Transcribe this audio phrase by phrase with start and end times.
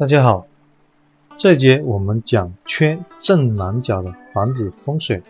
[0.00, 0.46] 大家好，
[1.36, 5.22] 这节我们讲缺正南角的房子风水。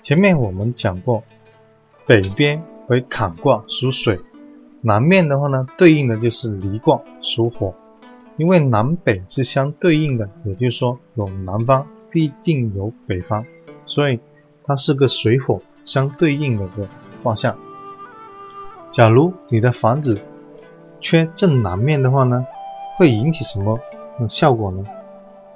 [0.00, 1.22] 前面我们讲过，
[2.06, 4.16] 北边为坎卦，属水；
[4.80, 7.74] 南面的话呢，对应的就是离卦，属火。
[8.38, 13.44] 因为南北是相对应的，也就是说有南方必定有北方，
[13.84, 14.18] 所以
[14.64, 16.88] 它是个水火相对应的一个
[17.22, 17.58] 卦象。
[18.92, 20.22] 假如你的房子
[21.02, 22.46] 缺正南面的话呢？
[22.98, 23.78] 会引起什么
[24.28, 24.84] 效果呢？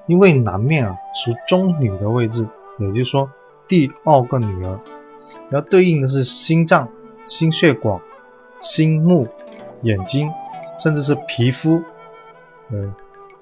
[0.07, 3.29] 因为南面啊属中女的位置，也就是说
[3.67, 4.79] 第二个女儿，
[5.51, 6.89] 然后对应的是心脏、
[7.27, 8.01] 心血管、
[8.61, 9.27] 心目、
[9.83, 10.31] 眼睛，
[10.79, 11.83] 甚至是皮肤，
[12.71, 12.95] 呃，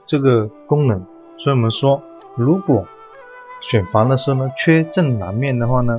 [0.07, 1.05] 这个功能。
[1.37, 2.03] 所以我们说，
[2.37, 2.87] 如果
[3.61, 5.99] 选房的时候呢，缺正南面的话呢，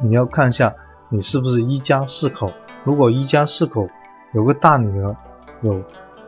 [0.00, 0.74] 你要看一下
[1.10, 2.50] 你是不是一家四口。
[2.84, 3.86] 如果一家四口
[4.32, 5.14] 有个大女儿，
[5.60, 5.82] 有。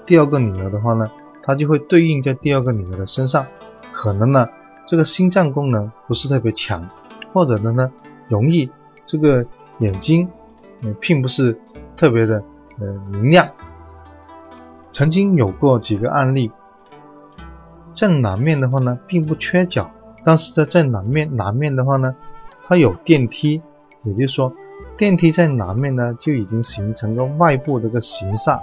[0.09, 1.11] 第二个女儿的话呢，
[1.42, 3.47] 它就会对应在第二个女儿的身上，
[3.92, 4.48] 可能呢
[4.87, 6.89] 这个心脏功能不是特别强，
[7.34, 7.92] 或者呢呢
[8.27, 8.70] 容易
[9.05, 9.45] 这个
[9.81, 10.27] 眼睛，
[10.83, 11.61] 呃并不是
[11.95, 12.42] 特别的
[12.81, 13.47] 呃明亮。
[14.92, 16.50] 曾经有过几个案例，
[17.93, 19.91] 正南面的话呢并不缺角，
[20.25, 22.17] 但是在正南面南面的话呢，
[22.67, 23.61] 它有电梯，
[24.05, 24.50] 也就是说
[24.97, 28.59] 电梯在南面呢就已经形成个外部的一个形煞。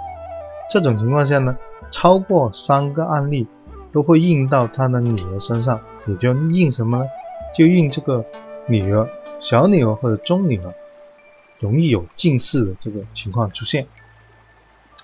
[0.68, 1.56] 这种情况下呢，
[1.90, 3.46] 超过三个案例
[3.92, 7.04] 都会印到他的女儿身上，也就印什么呢？
[7.54, 8.24] 就印这个
[8.66, 9.08] 女儿、
[9.40, 10.74] 小女儿或者中女儿，
[11.60, 13.86] 容易有近视的这个情况出现。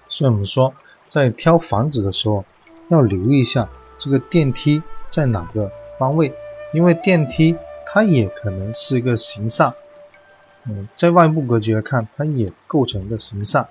[0.08, 0.74] 所以我们说，
[1.08, 2.44] 在挑房子的时候，
[2.88, 3.68] 要留意一下
[3.98, 6.34] 这个电梯在哪个方位，
[6.74, 9.72] 因为电梯它也可能是一个形煞。
[10.64, 13.66] 嗯，在外部格局来看，它也构成一个形煞，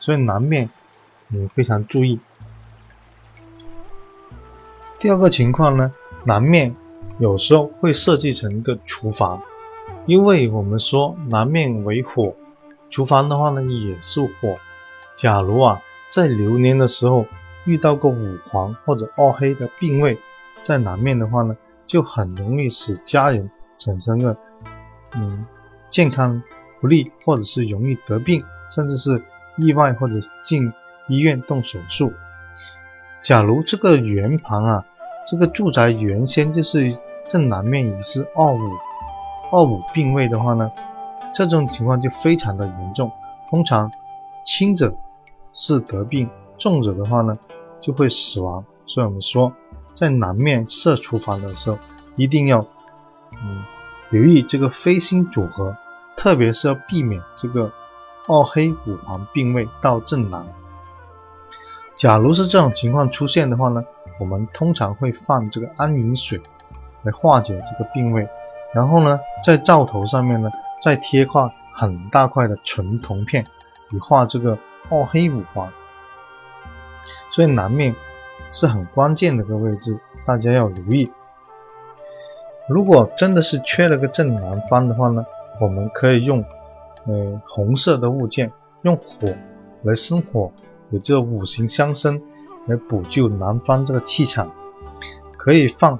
[0.00, 0.68] 所以南面。
[1.28, 2.18] 你非常注意。
[4.98, 5.92] 第二个情况呢，
[6.24, 6.74] 南面
[7.18, 9.42] 有时候会设计成一个厨房，
[10.06, 12.34] 因为我们说南面为火，
[12.90, 14.56] 厨房的话呢也是火。
[15.16, 17.26] 假如啊在流年的时候
[17.64, 20.18] 遇到个五黄或者二黑的病位
[20.62, 24.36] 在南面的话呢，就很容易使家人产生个
[25.12, 25.44] 嗯
[25.90, 26.42] 健康
[26.80, 29.22] 不利，或者是容易得病，甚至是
[29.58, 30.72] 意外或者进。
[31.08, 32.12] 医院动手术。
[33.22, 34.84] 假如这个圆盘啊，
[35.26, 36.96] 这个住宅原先就是
[37.28, 38.60] 正南面已是二五
[39.50, 40.70] 二五病位的话呢，
[41.34, 43.10] 这种情况就非常的严重。
[43.50, 43.90] 通常
[44.44, 44.94] 轻者
[45.52, 47.36] 是得病，重者的话呢
[47.80, 48.64] 就会死亡。
[48.86, 49.52] 所以我们说，
[49.94, 51.78] 在南面设厨房的时候，
[52.16, 52.60] 一定要
[53.32, 53.64] 嗯
[54.10, 55.76] 留意这个飞星组合，
[56.16, 57.70] 特别是要避免这个
[58.28, 60.46] 二黑五黄并位到正南。
[61.98, 63.84] 假如是这种情况出现的话呢，
[64.20, 66.40] 我们通常会放这个安饮水
[67.02, 68.28] 来化解这个病位，
[68.72, 70.48] 然后呢，在灶头上面呢
[70.80, 71.42] 再贴块
[71.74, 73.44] 很大块的纯铜片，
[73.90, 74.56] 以化这个
[74.88, 75.68] 二黑五黄。
[77.32, 77.92] 所以南面
[78.52, 81.10] 是很关键的一个位置，大家要留意。
[82.68, 85.26] 如果真的是缺了个正南方的话呢，
[85.60, 86.44] 我们可以用
[87.06, 89.34] 呃红色的物件，用火
[89.82, 90.52] 来生火。
[90.90, 92.20] 有这五行相生
[92.66, 94.52] 来补救南方这个气场，
[95.36, 95.98] 可以放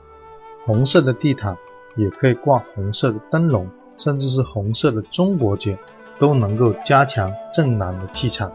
[0.64, 1.56] 红色的地毯，
[1.96, 5.78] 也可以挂红色的灯笼，甚至是红色的中国结，
[6.18, 8.52] 都能够加强正南的气场。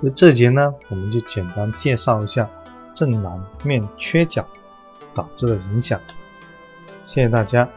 [0.00, 2.48] 所以这节呢，我们就简单介绍一下
[2.94, 4.46] 正南面缺角
[5.14, 6.00] 导致的影响。
[7.04, 7.68] 谢谢大家。